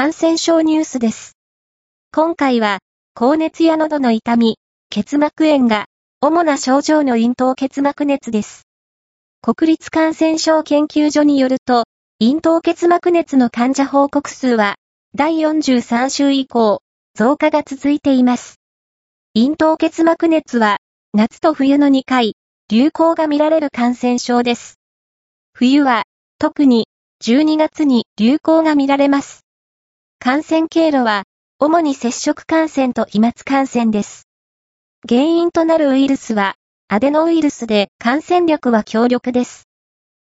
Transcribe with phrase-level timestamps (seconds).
[0.00, 1.36] 感染症ニュースです。
[2.10, 2.78] 今回は、
[3.12, 4.56] 高熱や喉の痛み、
[4.88, 5.88] 結膜炎が、
[6.22, 8.62] 主な症状の咽頭結膜熱です。
[9.42, 11.84] 国立感染症研究所によると、
[12.18, 14.76] 咽頭結膜熱の患者報告数は、
[15.14, 16.80] 第43週以降、
[17.14, 18.58] 増加が続いています。
[19.36, 20.78] 咽頭結膜熱は、
[21.12, 22.36] 夏と冬の2回、
[22.70, 24.78] 流行が見られる感染症です。
[25.52, 26.04] 冬は、
[26.38, 26.86] 特に、
[27.22, 29.44] 12月に流行が見られます。
[30.22, 31.22] 感染経路は、
[31.58, 34.28] 主に接触感染と飛沫感染です。
[35.08, 36.56] 原因となるウイルスは、
[36.88, 39.66] アデノウイルスで感染力は強力です。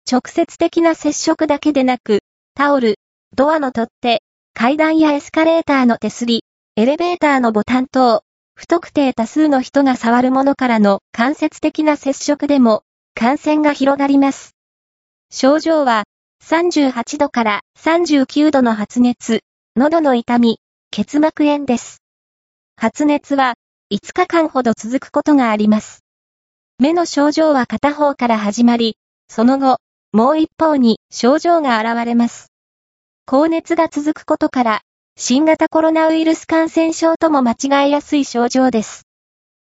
[0.09, 2.21] 直接的な接触だけでなく、
[2.55, 2.95] タオル、
[3.35, 4.23] ドアの取っ手、
[4.53, 6.45] 階段やエスカレーターの手すり、
[6.77, 8.23] エレベーターのボタン等、
[8.55, 12.83] 不特定多数の人が触るものからの間接的な接触でも
[13.15, 14.55] 感染が広がります。
[15.29, 16.05] 症状は
[16.41, 19.41] 38度から39度の発熱、
[19.75, 20.59] 喉の痛み、
[20.91, 22.03] 結膜炎です。
[22.75, 23.55] 発熱は
[23.91, 26.03] 5日間ほど続くことがあります。
[26.77, 28.97] 目の症状は片方から始まり、
[29.29, 29.79] その後、
[30.11, 32.51] もう一方に症状が現れます。
[33.25, 34.81] 高熱が続くことから、
[35.17, 39.07] 新型コロナウイルス感染症とも間違えやすい症状です。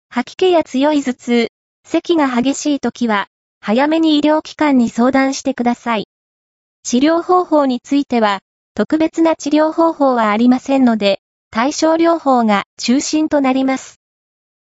[0.10, 1.48] 吐き気や強い頭痛、
[1.86, 3.28] 咳が激しい時は、
[3.60, 6.08] 早めに医療機関に相談してください。
[6.82, 8.40] 治療方法については、
[8.74, 11.20] 特別な治療方法はありませんので、
[11.52, 14.00] 対症療法が中心となります。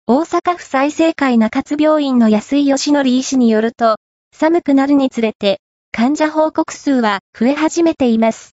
[0.06, 3.96] 大阪府再生会中津病院の安井義則医師によると、
[4.36, 5.62] 寒くなるにつれて、
[5.94, 8.52] 患者報告数は増え始めています。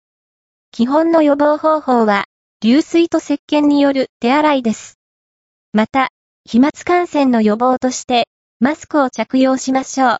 [0.71, 2.25] 基本の予防方法は、
[2.61, 4.97] 流水と石鹸による手洗いです。
[5.71, 6.09] また、
[6.45, 8.27] 飛沫感染の予防として、
[8.59, 10.17] マスクを着用しましょう。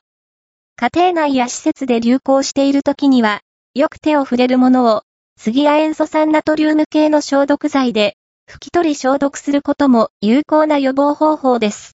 [0.76, 3.42] 家庭内や施設で流行している時には、
[3.74, 5.02] よく手を触れるものを、
[5.46, 8.18] 杉亜塩素酸ナトリウム系の消毒剤で、
[8.50, 11.94] 拭き取り消毒することも有効な予防方法です。